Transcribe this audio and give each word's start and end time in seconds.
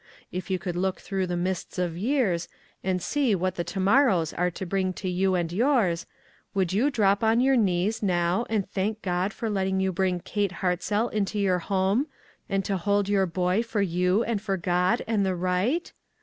If 0.31 0.49
you 0.49 0.57
could 0.57 0.75
look 0.75 0.99
through 0.99 1.27
the 1.27 1.37
mists 1.37 1.77
of 1.77 1.95
years, 1.95 2.47
and 2.83 2.99
see 2.99 3.35
what 3.35 3.53
the 3.53 3.63
to 3.65 3.79
mor 3.79 4.07
rows 4.07 4.33
are 4.33 4.49
to 4.49 4.65
bring 4.65 4.93
to 4.93 5.07
you 5.07 5.35
and 5.35 5.53
yours, 5.53 6.07
would 6.55 6.73
you 6.73 6.89
drop 6.89 7.23
on 7.23 7.39
your 7.39 7.55
knees 7.55 8.01
now 8.01 8.47
and 8.49 8.67
thank 8.67 9.03
God 9.03 9.31
for 9.31 9.47
letting 9.47 9.79
you 9.79 9.91
bring 9.93 10.19
Kate 10.19 10.53
Hartzell 10.53 11.09
into 11.09 11.37
your 11.37 11.59
home, 11.59 12.07
to 12.63 12.77
hold 12.77 13.09
your 13.09 13.27
boy 13.27 13.61
for 13.61 13.83
you, 13.83 14.23
and 14.23 14.41
for 14.41 14.57
God 14.57 15.03
and 15.05 15.23
the 15.23 15.35
right? 15.35 15.93